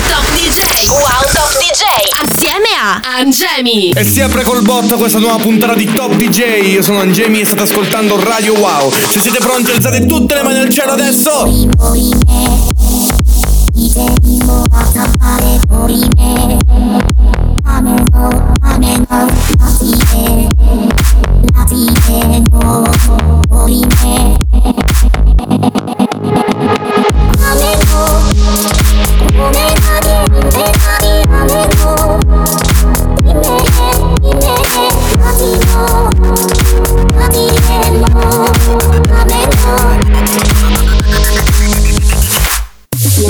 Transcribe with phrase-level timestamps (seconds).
[0.00, 0.88] Top DJ.
[0.88, 1.82] Wow Top DJ.
[2.22, 3.90] Assieme a Angemi.
[3.90, 6.72] E si apre col botto questa nuova puntata di Top DJ.
[6.72, 8.90] Io sono Angemi e state ascoltando Radio Wow.
[8.90, 11.74] Se siete pronti alzate tutte le mani al cielo adesso.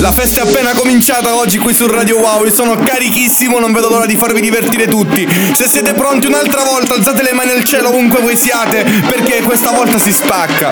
[0.07, 2.45] La festa è appena cominciata oggi qui su Radio Wow.
[2.45, 5.27] Io sono carichissimo, non vedo l'ora di farvi divertire tutti.
[5.53, 9.71] Se siete pronti un'altra volta, alzate le mani al cielo ovunque voi siate, perché questa
[9.71, 10.71] volta si spacca.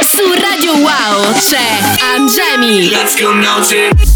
[0.00, 1.78] Su Radio Wow c'è
[2.16, 2.88] Angemi.
[2.88, 4.13] Let's go naughty.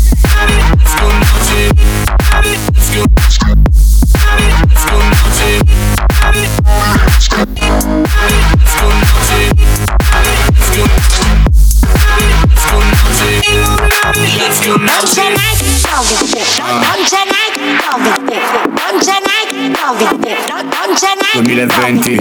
[21.42, 22.18] 2020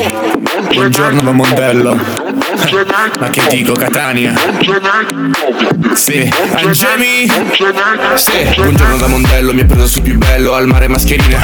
[0.77, 0.91] Un
[1.23, 2.26] da modello.
[3.19, 4.33] Ma che dico, Catania?
[5.93, 7.31] Sì, Angemi?
[8.15, 11.39] Sì, buongiorno da Mondello, mi ha preso su più bello al mare mascherina.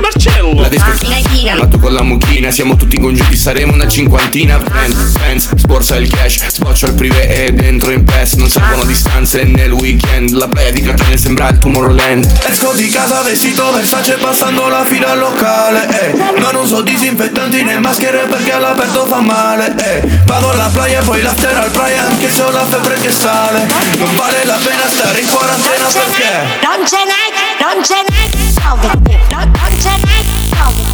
[0.00, 0.60] Marcello!
[0.60, 4.60] La discoteca, ma tu con la mucchina, siamo tutti congiunti, saremo una cinquantina.
[4.60, 8.34] Friends, friends, sborsa il cash, sboccio al privé e dentro in PES.
[8.34, 12.30] Non servono distanze nel weekend, la playa di Catania sembra il Tomorrowland.
[12.46, 16.12] Esco di casa vestito Versace passando la fila al locale, eh.
[16.38, 20.06] Non uso disinfettanti né maschere perché all'aperto fa male, eh.
[20.26, 23.66] Vado alla playa e poi l'after al playa anche se ho la febbre che sale.
[23.98, 26.58] Non vale la pena stare in quarantena perché...
[26.62, 28.96] Non c'è neanche, non c'è neanche Covid,
[29.30, 30.86] non c'è neanche Covid,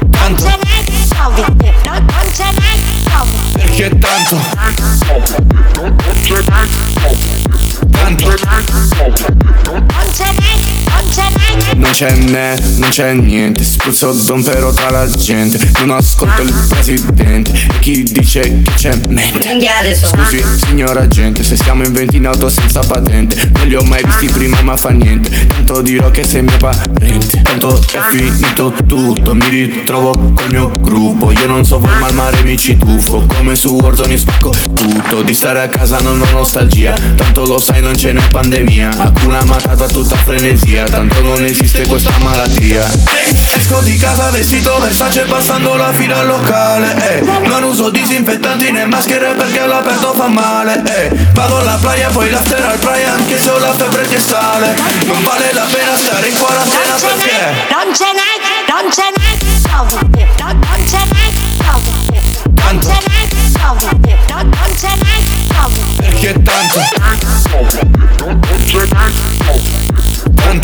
[0.00, 0.44] non Tanto.
[0.44, 3.52] c'è neanche Covid, non c'è neanche Covid.
[3.52, 4.82] Perché tanto, tanto
[6.02, 7.16] Non c'è neanche,
[9.72, 10.91] non c'è neanche
[11.76, 15.58] Non c'è né, non c'è niente Spruzzo dompero tra la gente.
[15.80, 19.48] Non ascolto il presidente E chi dice che c'è mente?
[19.94, 23.50] Scusi signor agente Se siamo in 20 in auto senza patente.
[23.54, 25.46] Non li ho mai visti prima ma fa niente.
[25.46, 27.42] Tanto dirò che sei mio parente.
[27.42, 31.30] Tanto è finito tutto Mi ritrovo col mio gruppo.
[31.32, 33.24] Io non so voi ma al mare mi ci tuffo.
[33.26, 35.22] Come su Warzone spacco tutto.
[35.22, 36.94] Di stare a casa non ho nostalgia.
[37.16, 38.90] Tanto lo sai non ce n'è pandemia.
[38.98, 42.86] Hakuna Matata tutta frenesia Tanto non esiste questa malattia
[43.56, 47.20] Esco di casa vestito Versace passando la fila al locale eh.
[47.48, 51.08] Non uso disinfettanti né maschere perché all'aperto fa male eh.
[51.32, 54.76] Vado alla playa poi l'after al playa Anche se ho la febbre che sale
[55.06, 57.40] Non vale la pena stare in quarantena c'è perché
[57.72, 61.96] non c'è neanche, non neanche Covid, non Covid,
[62.44, 62.88] non Tanto.
[62.88, 62.98] non.
[65.96, 67.16] Perché tanto Non
[68.66, 70.11] c'è neanche,
[70.52, 70.60] non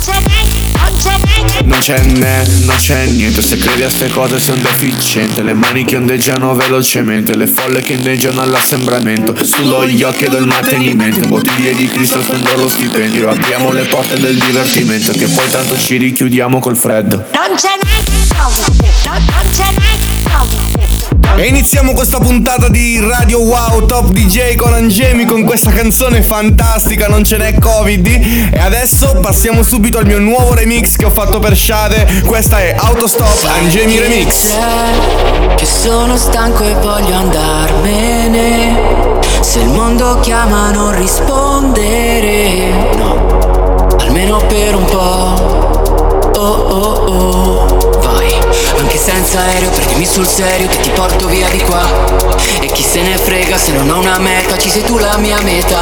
[0.00, 3.40] c'è neanche Non c'è né, non c'è niente.
[3.40, 5.42] Se credi a ste cose sei un deficiente.
[5.42, 7.34] Le mani che ondeggiano velocemente.
[7.34, 9.34] Le folle che ondeggiano all'assembramento.
[9.44, 11.26] Sullo occhi del mantenimento.
[11.26, 13.30] Bottiglie di Cristo spendo lo stipendio.
[13.30, 17.24] Apriamo le porte del divertimento Che poi tanto ci richiudiamo col freddo.
[17.32, 17.78] Non c'è
[18.36, 19.95] Covid, non c'è Covid.
[21.34, 27.08] E iniziamo questa puntata di Radio Wow Top DJ con Angemi con questa canzone fantastica,
[27.08, 28.06] non ce n'è Covid.
[28.52, 32.22] E adesso passiamo subito al mio nuovo remix che ho fatto per Shade.
[32.24, 34.56] Questa è Autostop Angemi Remix.
[35.56, 38.76] Che sono stanco e voglio andarmene.
[39.40, 42.70] Se il mondo chiama non rispondere.
[42.96, 45.74] No, almeno per un po'.
[46.34, 47.75] Oh oh oh.
[49.06, 51.80] Senza aereo, prendimi sul serio che ti porto via di qua.
[52.60, 55.40] E chi se ne frega se non ho una meta, ci sei tu la mia
[55.42, 55.78] meta.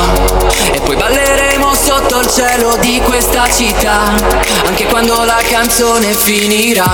[0.71, 4.13] E poi balleremo sotto il cielo di questa città.
[4.67, 6.87] Anche quando la canzone finirà.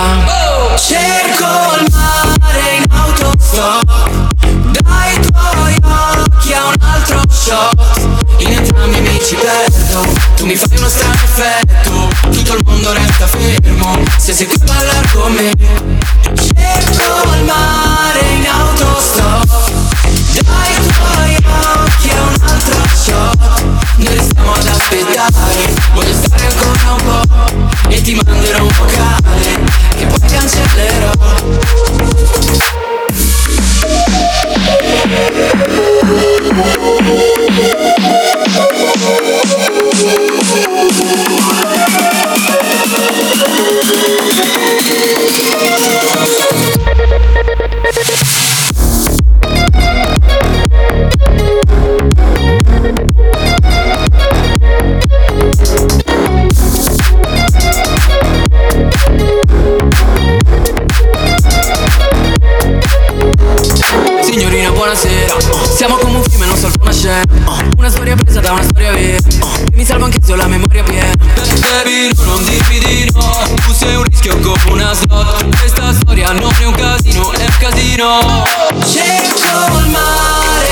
[0.76, 4.28] Cerco il mare in autostop
[6.50, 7.74] occhi a un altro shot.
[8.38, 10.06] In entrambi mi ci perdo.
[10.36, 14.02] Tu mi fai uno strano effetto Tutto il mondo resta fermo.
[14.16, 15.52] Se sei qui a ballare con me
[16.34, 19.70] Cerco il mare in autostop.
[20.32, 23.62] Dai tuoi occhi a un altro shot.
[23.96, 25.74] Noi restiamo ad aspettare.
[25.92, 29.62] Voglio stare ancora un po' E ti manderò un vocale
[29.96, 31.10] Che poi cancellerò
[35.02, 35.70] Thank
[64.60, 65.36] signorina, buonasera.
[65.74, 67.22] Siamo come un film e non salvo una scena.
[67.76, 69.16] Una storia presa da una storia vera.
[69.16, 71.14] E mi salvo anche se ho la memoria piena.
[71.60, 73.20] Baby, no, non dirmi di no
[73.56, 75.58] Tu sei un rischio come una slot.
[75.58, 78.44] Questa storia non è un casino, è un casino.
[78.84, 80.69] Cerco il mare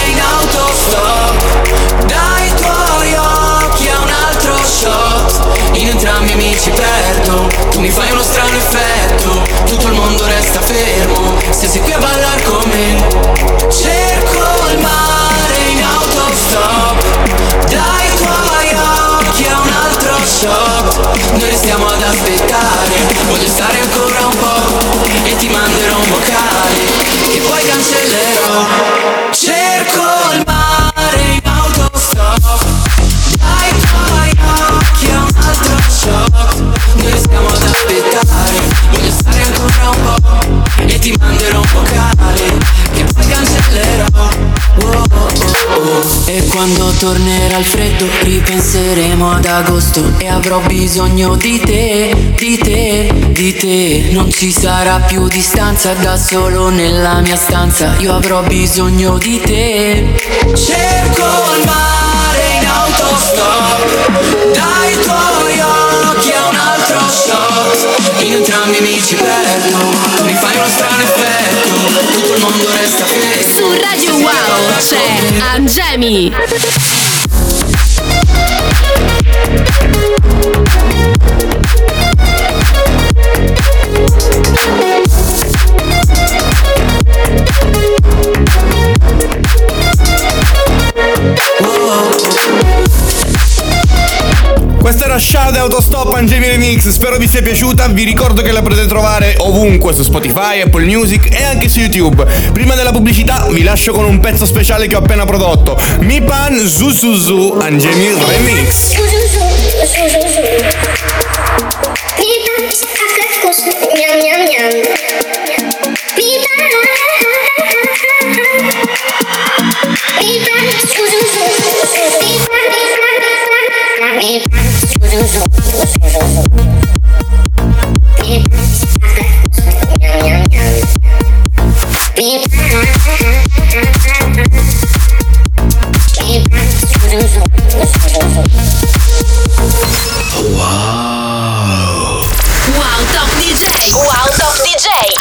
[23.28, 26.84] Voglio stare ancora un po' E ti manderò un vocale
[27.30, 28.66] Che poi cancellerò.
[29.32, 32.64] Cerco il mare in autostop.
[33.36, 34.30] Dai tuoi
[34.78, 36.62] occhi a un altro shot.
[36.94, 38.60] Noi restiamo ad aspettare
[38.92, 42.58] Voglio stare ancora un po' E ti manderò un vocale
[42.94, 43.97] Che poi cancellerò.
[46.26, 50.02] E quando tornerà il freddo ripenseremo ad agosto.
[50.18, 54.08] E avrò bisogno di te, di te, di te.
[54.10, 57.94] Non ci sarà più distanza da solo nella mia stanza.
[57.98, 60.14] Io avrò bisogno di te.
[60.54, 61.24] Cerco
[61.56, 64.10] il mare in autostop.
[64.52, 65.37] Dai tuoi
[68.20, 69.76] In entrambi mi ci perdo
[70.22, 76.97] Mi fai uno strano effetto Tutto il mondo resta fermo Su Radio Wow c'è Angemi.
[95.28, 99.92] Shade Autostop Angemi Remix, spero vi sia piaciuta, vi ricordo che la potete trovare ovunque
[99.92, 102.24] su Spotify, Apple Music e anche su YouTube.
[102.50, 106.66] Prima della pubblicità vi lascio con un pezzo speciale che ho appena prodotto, Mi Pan
[106.66, 108.96] Zuzuzu Angemi Remix.
[113.94, 114.88] Miam miam miam.
[114.88, 115.27] Wow Top DJ.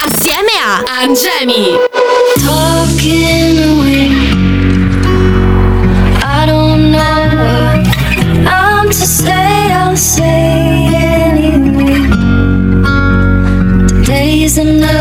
[0.04, 1.80] Assieme a Angemi.
[2.44, 3.37] talking
[14.68, 14.97] Today's another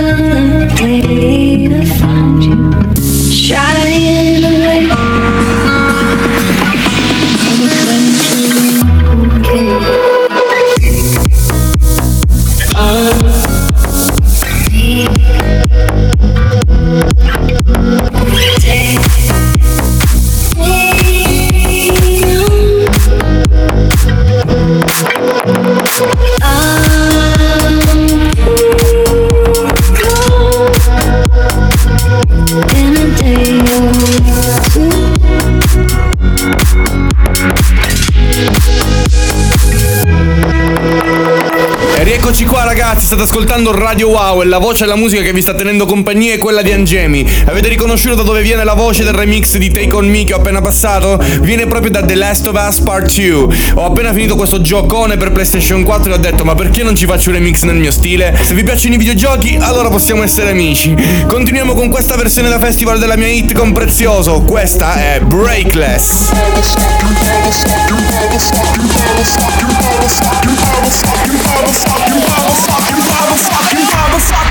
[43.66, 46.38] ascoltando Radio Wow e la voce e la musica che vi sta tenendo compagnia è
[46.38, 47.26] quella di Angemi.
[47.46, 50.36] Avete riconosciuto da dove viene la voce del remix di Take On Me che ho
[50.36, 51.20] appena passato?
[51.40, 53.56] Viene proprio da The Last of Us Part 2.
[53.74, 57.06] Ho appena finito questo giocone per PlayStation 4 e ho detto ma perché non ci
[57.06, 58.36] faccio un remix nel mio stile?
[58.42, 60.94] Se vi piacciono i videogiochi allora possiamo essere amici.
[61.26, 64.42] Continuiamo con questa versione da festival della mia hit con Prezioso.
[64.42, 66.30] Questa è Breakless.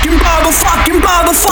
[0.06, 1.48] Su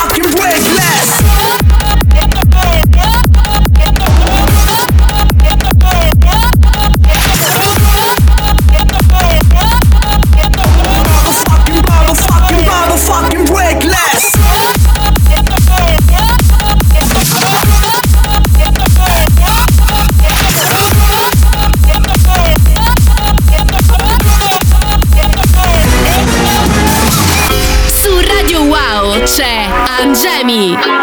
[30.54, 30.93] Angemi.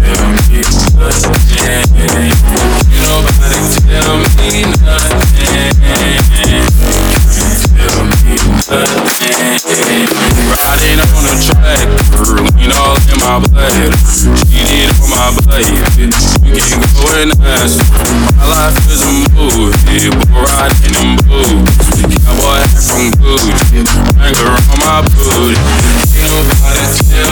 [0.00, 0.60] Tell me
[1.00, 1.40] nothing.
[1.40, 2.28] Ain't
[3.00, 5.40] nobody tell me nothing.
[7.78, 8.34] Tell me
[8.68, 9.50] nothing.
[10.50, 12.49] Riding on a lean
[13.30, 13.94] my blood.
[14.50, 16.10] Cheated on my baby.
[16.42, 17.78] We can go and ask.
[18.34, 21.94] My life is a movie, but riding in boots.
[22.26, 23.86] Cowboy hat from Gucci,
[24.18, 25.54] Wrangler on my booty.
[26.18, 27.29] Ain't nobody tell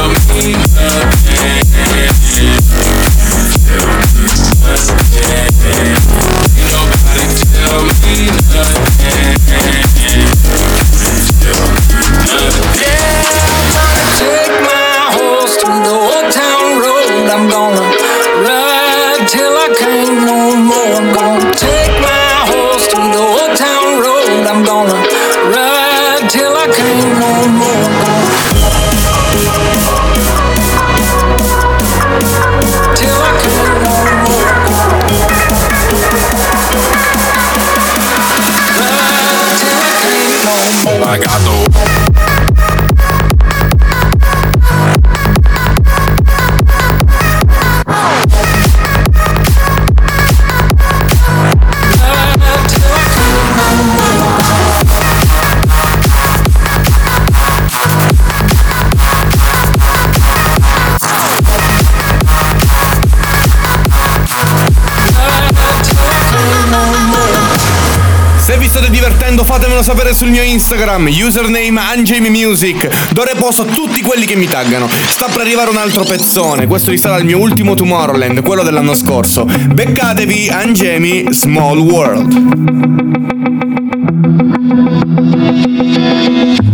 [69.78, 74.88] fatemelo sapere sul mio Instagram, username Angemi Music, dove posto tutti quelli che mi taggano.
[74.88, 79.44] Sta per arrivare un altro pezzone, questo sarà il mio ultimo Tomorrowland, quello dell'anno scorso.
[79.44, 82.66] Beccatevi Angemi Small World.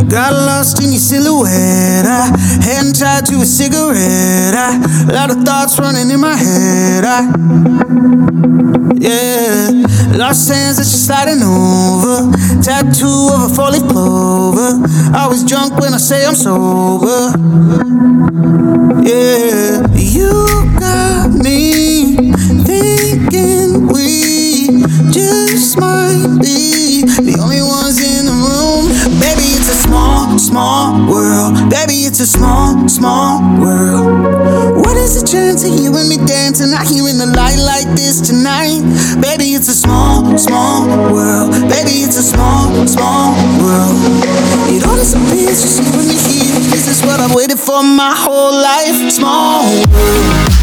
[0.08, 2.06] Got lost in your silhouette.
[2.06, 2.30] I
[2.62, 4.54] hadn't tied to a cigarette.
[4.54, 7.04] I, a lot of thoughts running in my head.
[7.04, 7.26] I,
[9.00, 9.84] yeah,
[10.16, 12.30] lost hands that you're sliding over.
[12.62, 14.80] Tattoo of a four leaf clover.
[15.12, 17.32] I was drunk when I say I'm sober.
[19.02, 20.30] Yeah, you
[20.78, 22.32] got me
[22.64, 26.53] thinking we just might be
[32.14, 34.06] it's a small, small world.
[34.76, 37.90] What is the chance of you and me dancing out here in the light like
[37.98, 38.86] this tonight?
[39.20, 41.50] Baby, it's a small, small world.
[41.66, 43.98] Baby, it's a small, small world.
[44.70, 46.54] It all disappears just you and me here.
[46.70, 49.10] This is what I've waited for my whole life.
[49.10, 50.54] Small world.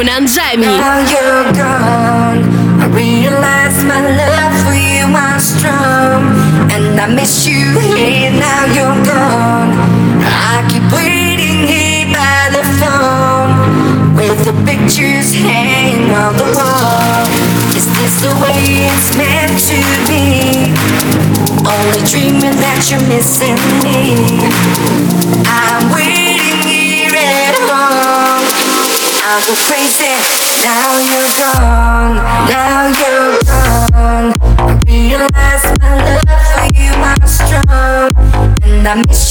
[0.00, 1.29] Conan Gemi.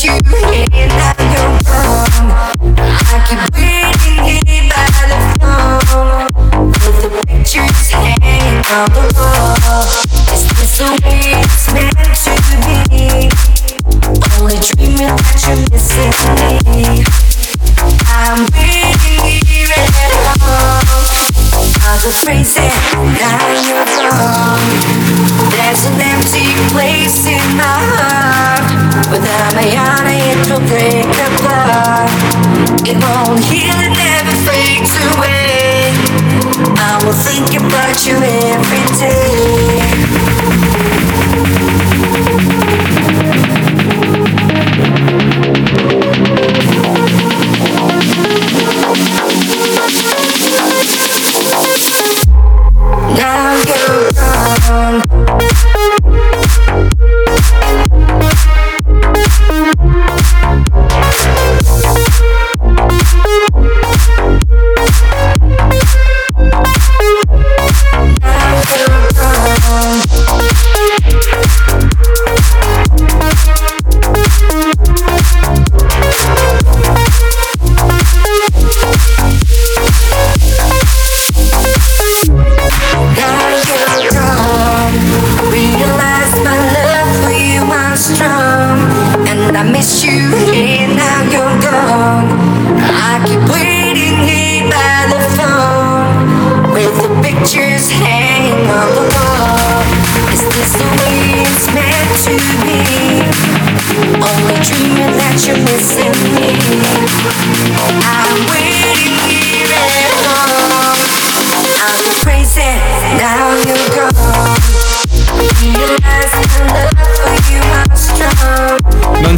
[0.03, 0.87] You you're
[1.67, 2.29] gone.
[2.87, 9.83] I keep waiting here by the phone with the pictures on the wall.
[10.31, 12.31] Is this the way it's meant to
[12.63, 13.27] be?
[14.39, 17.03] Only dreaming that you're missing me.
[18.07, 20.87] I'm waiting here at home.
[22.23, 22.68] Crazy,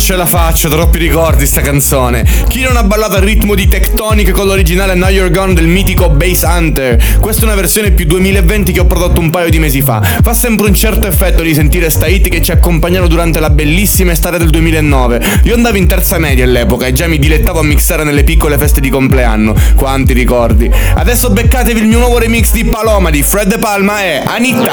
[0.01, 2.25] ce la faccio, troppi ricordi sta canzone.
[2.47, 6.09] Chi non ha ballato al ritmo di Tectonic con l'originale Now You're Gone del mitico
[6.09, 7.19] Bass Hunter?
[7.19, 10.01] Questa è una versione più 2020 che ho prodotto un paio di mesi fa.
[10.01, 14.11] Fa sempre un certo effetto di sentire sta hit che ci accompagnano durante la bellissima
[14.11, 15.21] estate del 2009.
[15.43, 18.81] Io andavo in terza media all'epoca e già mi dilettavo a mixare nelle piccole feste
[18.81, 19.53] di compleanno.
[19.75, 20.69] Quanti ricordi.
[20.95, 24.71] Adesso beccatevi il mio nuovo remix di Paloma di Fred De Palma e Anitta.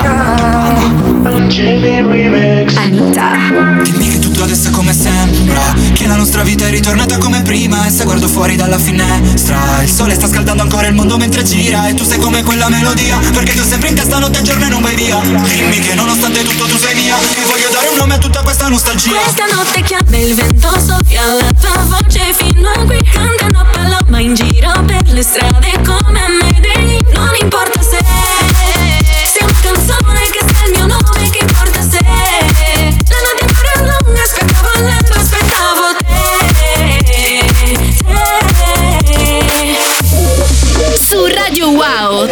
[2.77, 4.18] Anita.
[4.39, 5.75] Tutto adesso come sembra.
[5.93, 9.91] Che la nostra vita è ritornata come prima E se guardo fuori dalla finestra Il
[9.91, 13.57] sole sta scaldando ancora il mondo mentre gira E tu sei come quella melodia Perché
[13.57, 15.19] tu sempre in testa notte e giorno e non vai via.
[15.19, 18.69] Dimmi che nonostante tutto tu sei mia Che voglio dare un nome a tutta questa
[18.69, 19.11] nostalgia.
[19.11, 23.03] Questa notte chiama il vento soffia la tua voce fino a qui.
[23.13, 27.98] Cantano paloma in giro per le strade come Medellin Non importa se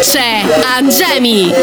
[0.09, 1.53] c'è Angemi.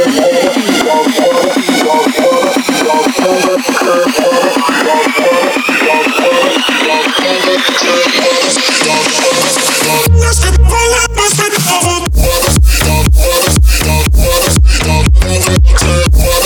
[16.12, 16.43] Ti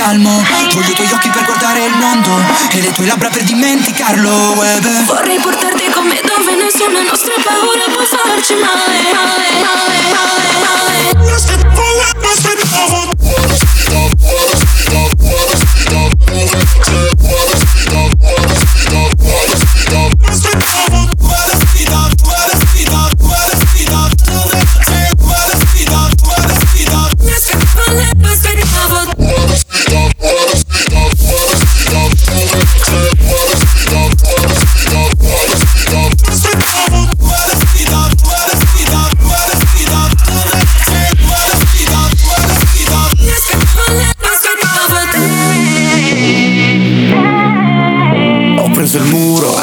[0.00, 2.30] calmo Voglio i tuoi occhi per guardare il mondo
[2.70, 5.02] E le tue labbra per dimenticarlo eh, beh.
[5.04, 10.80] Vorrei portarti con me dove nessuna nostra paura può farci male, male, male, male, male.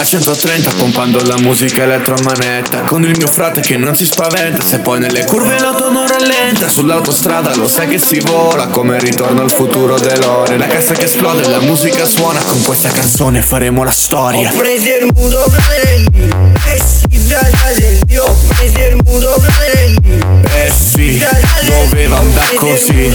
[0.07, 4.99] 130 pompando la musica elettromanetta Con il mio frate che non si spaventa Se poi
[4.99, 6.69] nelle curve l'auto non rallenta.
[6.69, 10.55] Sull'autostrada lo sai che si vola Come ritorno al futuro dell'ore.
[10.57, 12.41] La cassa che esplode, la musica suona.
[12.41, 14.49] Con questa canzone faremo la storia.
[14.49, 16.29] Ho preso il muto fratelli
[16.65, 20.23] E si fratelli Ho preso il muto fratelli
[20.55, 21.21] Eh sì,
[21.65, 23.07] doveva andare così.
[23.07, 23.11] E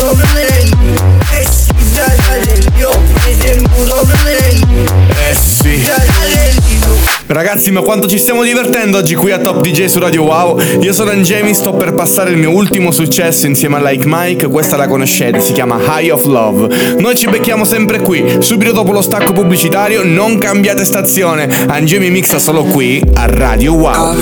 [1.49, 4.02] si fratelli Ho preso il muto
[7.33, 10.61] Ragazzi, ma quanto ci stiamo divertendo oggi qui a Top DJ su Radio Wow.
[10.83, 14.49] Io sono Angemi, sto per passare il mio ultimo successo insieme a Like Mike.
[14.49, 16.97] Questa la conoscete, si chiama High of Love.
[16.99, 20.05] Noi ci becchiamo sempre qui, subito dopo lo stacco pubblicitario.
[20.05, 21.49] Non cambiate stazione.
[21.69, 24.15] Angemi mixa solo qui a Radio Wow.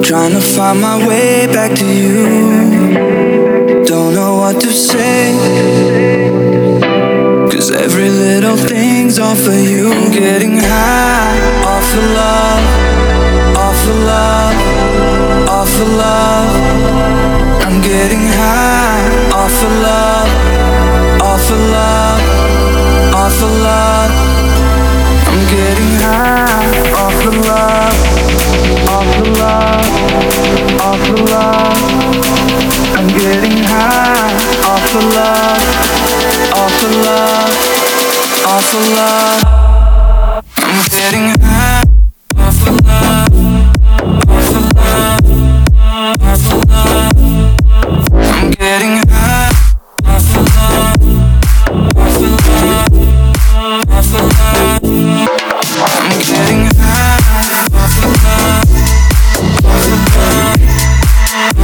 [0.00, 2.78] Trying to find my way back to you.
[3.84, 5.34] Don't know what to say,
[7.50, 8.56] cause every little
[9.08, 9.90] thing's on for you.
[9.90, 12.37] I'm getting high off of love,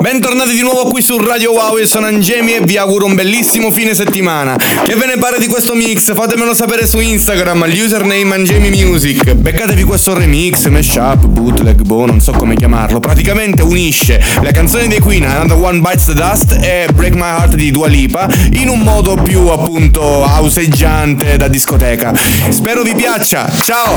[0.00, 3.72] Bentornati di nuovo qui su Radio Wow, io sono Angemi e vi auguro un bellissimo
[3.72, 4.56] fine settimana.
[4.56, 6.14] Che ve ne pare di questo mix?
[6.14, 9.32] Fatemelo sapere su Instagram, all'username Angemi Music.
[9.32, 13.00] Beccatevi questo remix, mashup, bootleg, boh, non so come chiamarlo.
[13.00, 17.54] Praticamente unisce le canzoni dei Queen, Another One Bites the Dust e Break My Heart
[17.56, 22.14] di Dua Lipa in un modo più appunto houseggiante da discoteca.
[22.50, 23.96] Spero vi piaccia, ciao!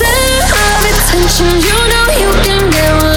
[0.00, 3.09] Center of attention, you know you can get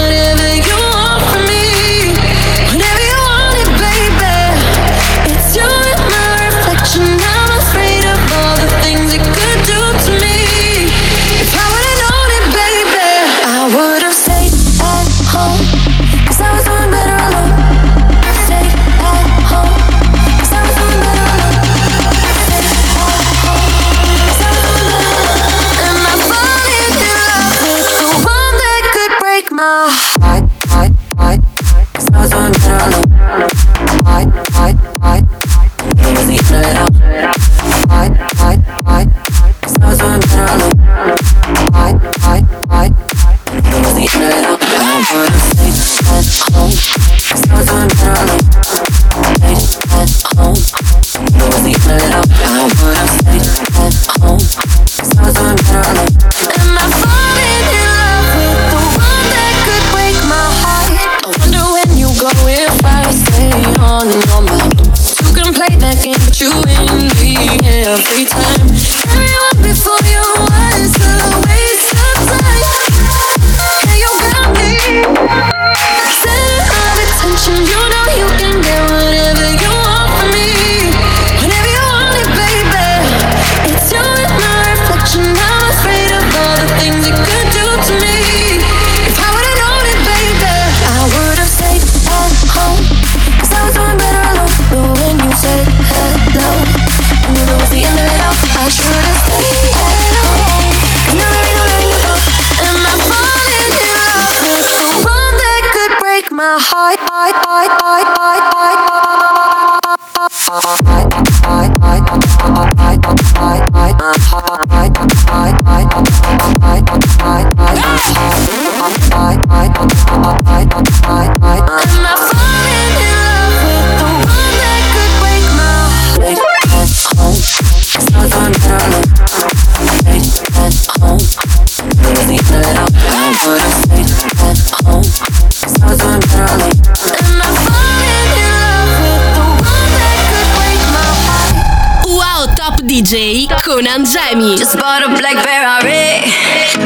[143.03, 144.57] DJ con Angemi.
[144.57, 146.23] Just bought a black Ferrari,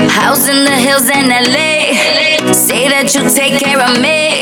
[0.10, 1.94] house in the hills in LA.
[2.54, 4.42] Say that you take care of me.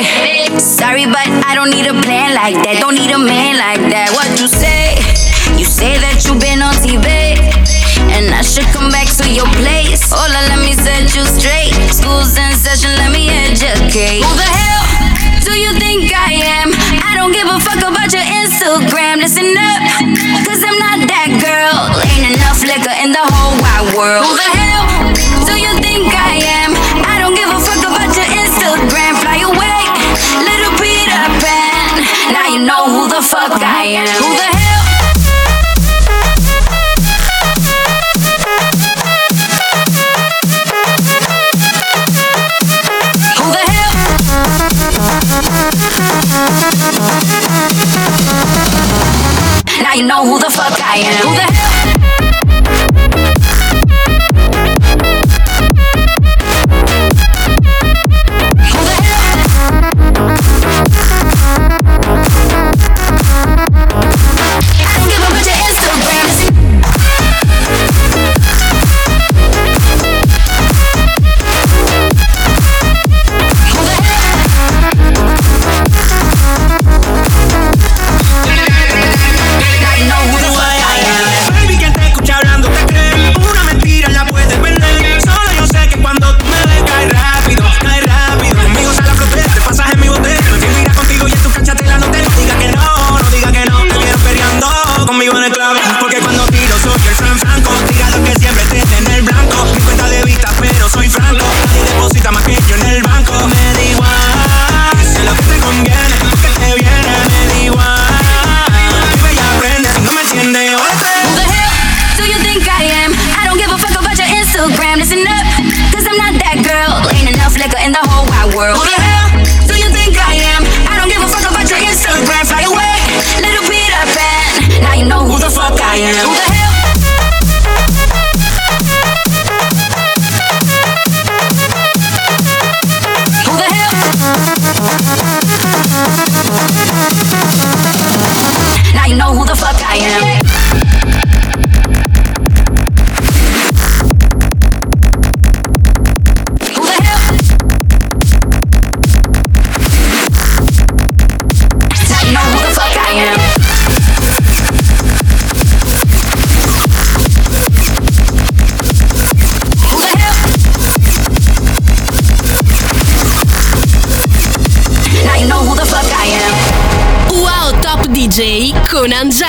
[0.58, 2.78] Sorry, but I don't need a plan like that.
[2.80, 4.12] Don't need a man like that.
[4.16, 4.85] What you say?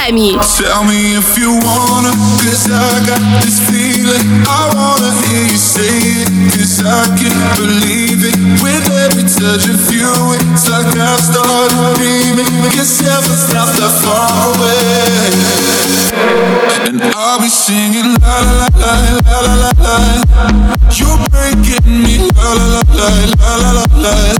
[0.06, 0.38] Miami.
[0.56, 1.75] Tell me if you want
[6.36, 12.44] Cause I can't believe it With every touch of you It's like I've started dreaming
[12.76, 13.72] Guess heaven's stop.
[13.80, 15.32] that far away
[16.84, 18.92] And I'll be singing la la la
[19.24, 19.96] la la la la
[20.92, 23.08] You're breaking me la la la
[23.40, 24.36] la la la la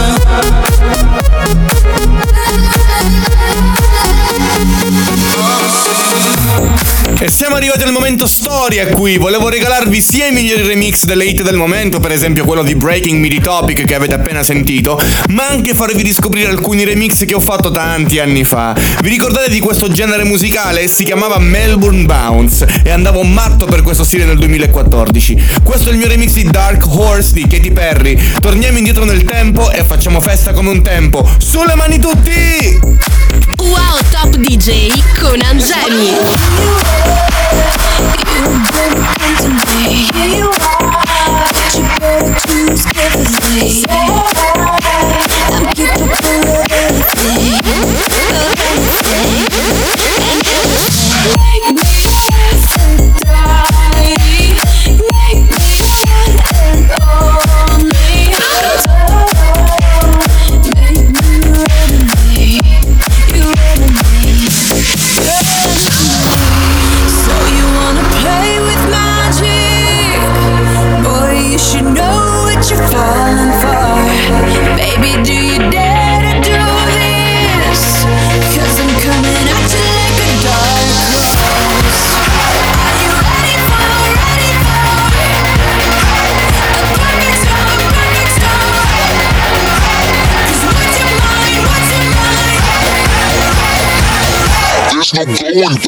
[7.20, 9.18] E siamo arrivati al momento storia qui.
[9.18, 13.20] Volevo regalarvi sia i migliori remix delle hit del momento, per esempio quello di Breaking
[13.20, 17.40] Me di Topic che avete appena sentito, ma anche farvi riscoprire alcuni remix che ho
[17.40, 18.76] fatto tanti anni fa.
[19.02, 20.88] Vi ricordate di questo genere musicale?
[20.88, 25.44] Si chiamava Melbourne Bounce e andavo matto per questo stile nel 2014.
[25.64, 28.16] Questo è il mio remix di Dark Horse di Katy Perry.
[28.40, 31.28] Torniamo indietro nel tempo e facciamo festa come un tempo.
[31.40, 33.17] Sulle mani tutti!
[33.60, 36.16] Wow Top DJ con Angemi.
[45.78, 46.17] So
[95.14, 95.87] There's no going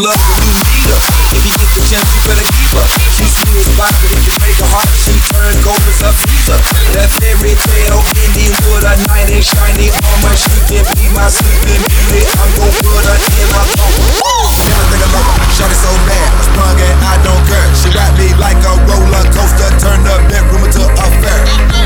[0.00, 1.00] love if you need her.
[1.36, 2.86] If you get the chance, you better keep her.
[3.12, 6.10] She sweet as pie, but if you break her heart, she turn cold as a
[6.16, 6.58] freezer.
[6.96, 10.34] That fairy tale ending with a knight and shiny armor.
[10.34, 12.24] She can be my sleeping beauty.
[12.24, 13.92] I'm gon' put her in my phone.
[14.60, 15.36] Never think about her.
[15.52, 17.68] Shorty so bad, I'm sprung and I don't care.
[17.76, 21.40] She rap me like a roller coaster, turn the bedroom into a fair.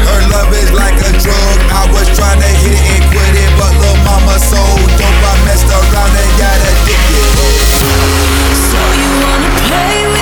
[0.06, 1.56] Her love is like a drug.
[1.70, 4.62] I was trying to hit it and quit it, but little mama so
[4.98, 5.22] dope.
[5.24, 7.53] I messed around and got addicted.
[8.70, 10.13] So you wanna play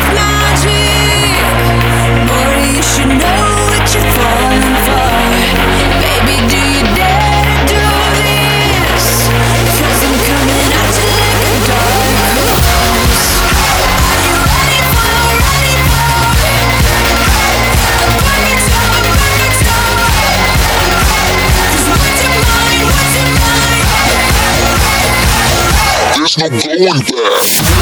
[26.22, 27.81] There's no going back.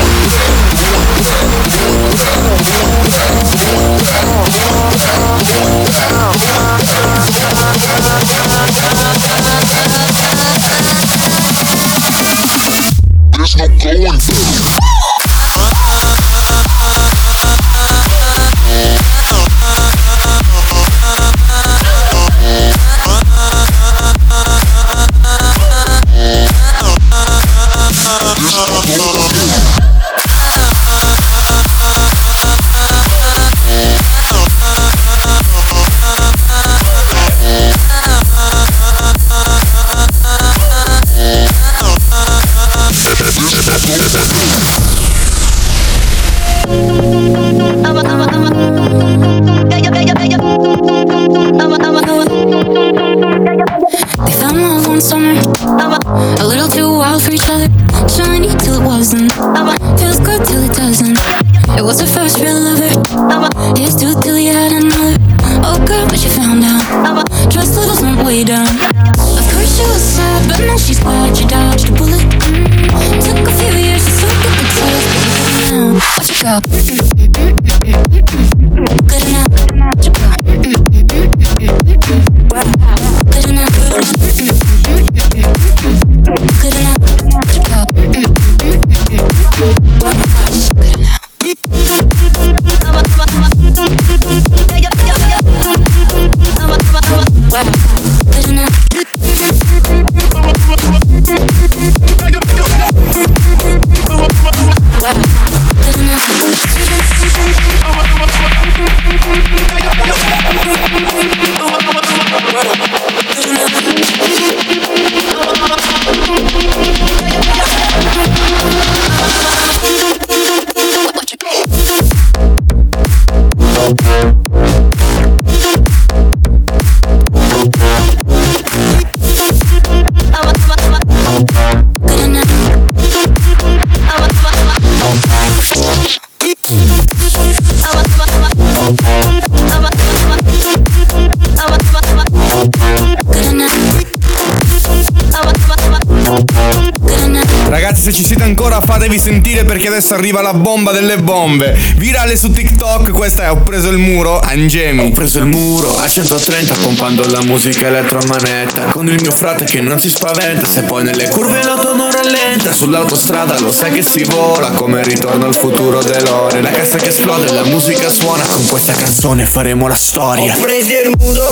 [149.01, 151.75] Fatevi sentire perché adesso arriva la bomba delle bombe.
[151.97, 155.07] Virale su TikTok, questa è Ho preso il muro, Angemi.
[155.07, 159.81] Ho preso il muro a 130 pompando la musica elettromanetta Con il mio frate che
[159.81, 162.75] non si spaventa Se poi nelle curve l'auto non rallenta.
[162.75, 166.61] Sull'autostrada lo sai che si vola Come ritorno al futuro dell'ore.
[166.61, 168.45] La cassa che esplode, la musica suona.
[168.45, 170.55] Con questa canzone faremo la storia.
[170.55, 171.49] Ho preso il muro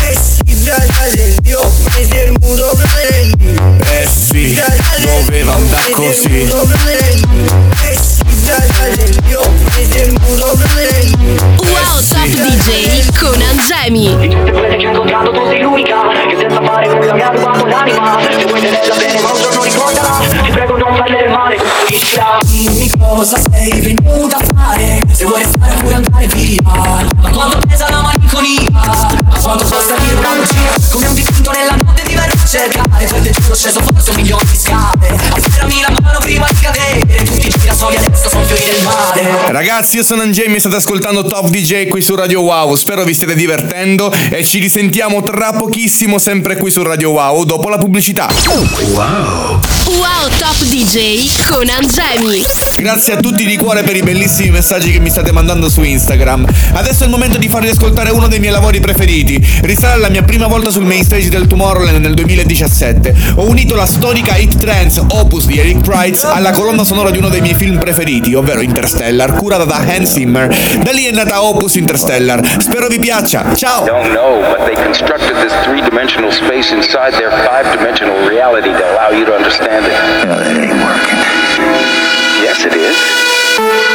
[0.00, 0.42] E si
[5.32, 6.68] doveva andare così Wow
[12.06, 16.60] Top DJ con Angemi Di tutte quelle che ho incontrato tu sei l'unica Che senza
[16.62, 20.18] fare nulla mi ha rubato l'anima Se vuoi tenerla bene ma un giorno ricordala.
[20.42, 21.56] Ti prego non farle del male
[22.44, 25.02] Dimmi cosa sei venuta a fare.
[25.12, 26.60] Se vuoi stare puoi andare via.
[26.62, 29.21] Ma quanto pesa la malinconia.
[29.42, 33.30] Quanto costa dire una bugia Come un dipinto nella notte ti verrò a cercare Poi
[33.32, 37.50] giuro sceso forse un milione di scale Afferrami la mano prima di cadere Tutti i
[37.50, 41.88] girasoli adesso sono fiori del mare Ragazzi, io sono Jamie e state ascoltando Top DJ
[41.88, 42.74] qui su Radio Wow.
[42.74, 47.68] Spero vi stiate divertendo e ci risentiamo tra pochissimo sempre qui su Radio Wow dopo
[47.68, 48.28] la pubblicità.
[48.92, 49.60] Wow.
[49.84, 52.42] Wow Top DJ con Angemi.
[52.76, 56.46] Grazie a tutti di cuore per i bellissimi messaggi che mi state mandando su Instagram.
[56.72, 59.38] Adesso è il momento di farvi ascoltare uno dei miei lavori preferiti.
[59.62, 63.14] Risale alla mia prima volta sul main stage del Tomorrowland nel 2017.
[63.36, 67.28] Ho unito la storica hit trance Opus di Eric Price alla colonna sonora di uno
[67.28, 70.48] dei miei film preferiti, ovvero Interstellar, curata da Hans Zimmer.
[70.82, 72.44] Da lì è nata Opus Interstellar.
[72.58, 73.54] Spero vi piaccia.
[73.54, 73.84] Ciao!
[73.84, 79.24] Don't know, but they constructed this three-dimensional space inside their five-dimensional reality to allow you
[79.24, 80.26] to understand it.
[80.26, 81.18] No, that ain't working.
[82.42, 83.91] Yes, it is.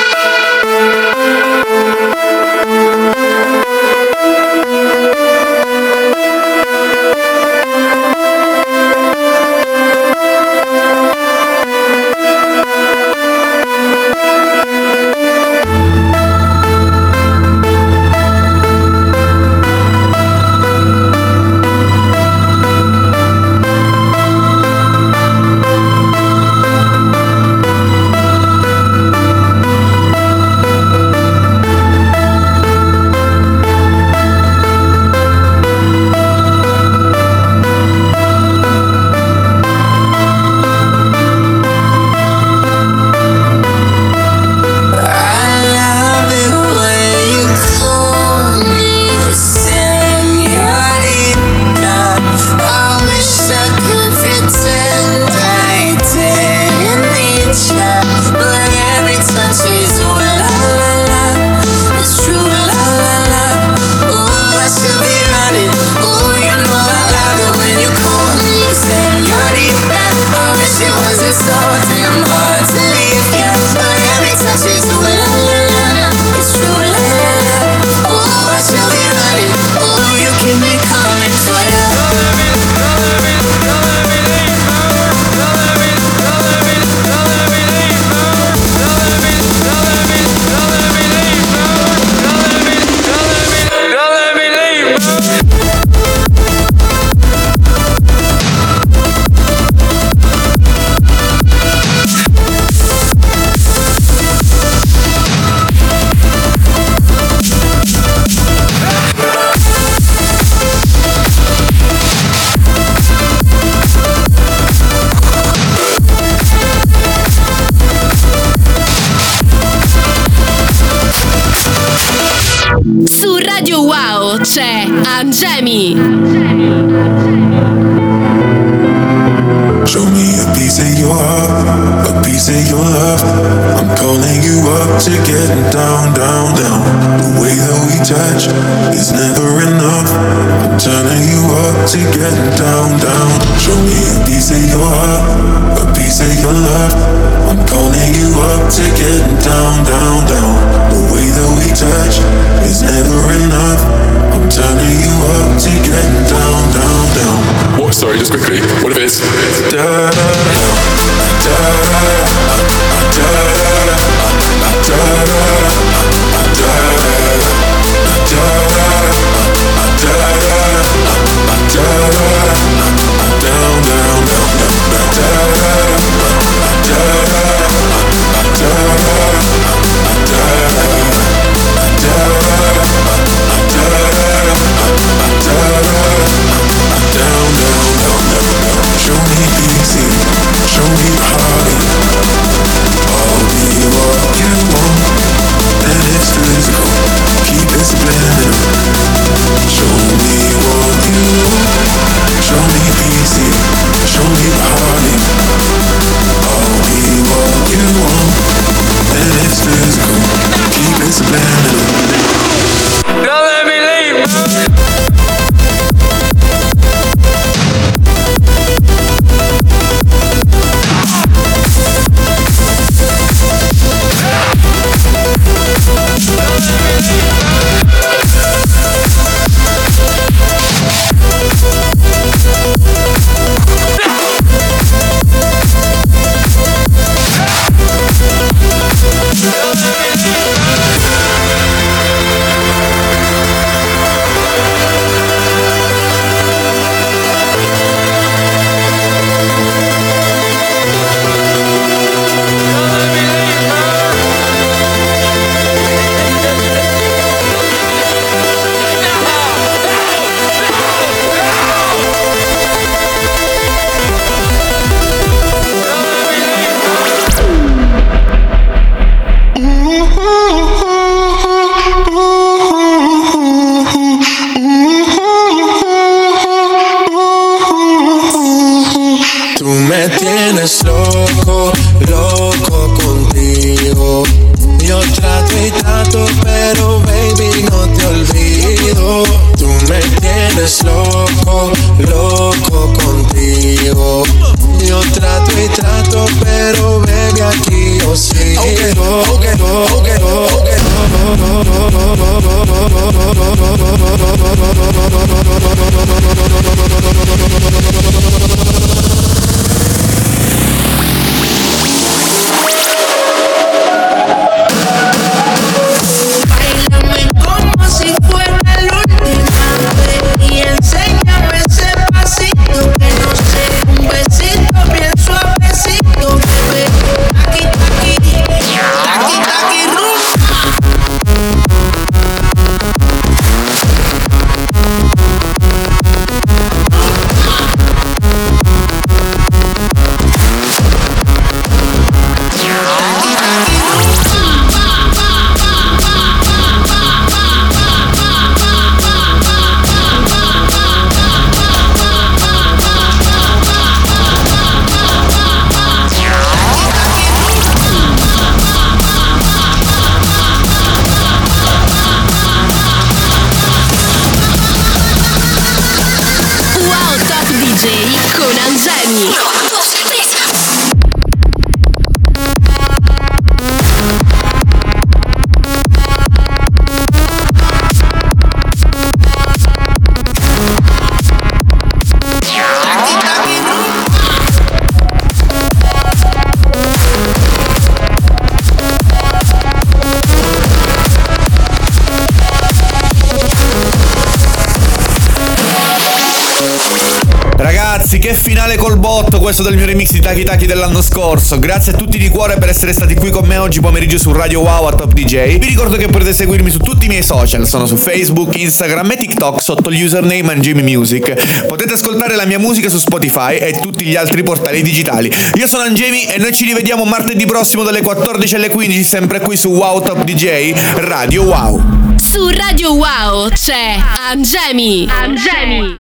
[399.48, 401.58] Questo del mio remix di Taki Taki dell'anno scorso.
[401.58, 404.60] Grazie a tutti di cuore per essere stati qui con me oggi pomeriggio su Radio
[404.60, 405.58] Wow a Top DJ.
[405.58, 409.16] Vi ricordo che potete seguirmi su tutti i miei social, sono su Facebook, Instagram e
[409.16, 411.64] TikTok sotto il username Angemi Music.
[411.66, 415.34] Potete ascoltare la mia musica su Spotify e tutti gli altri portali digitali.
[415.54, 419.56] Io sono Angemi e noi ci rivediamo martedì prossimo dalle 14 alle 15 sempre qui
[419.56, 421.82] su Wow Top DJ Radio Wow.
[422.20, 423.96] Su Radio Wow c'è
[424.30, 425.08] Angemi.
[425.10, 425.96] Angemi.